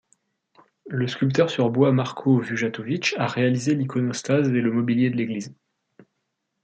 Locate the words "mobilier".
4.71-5.11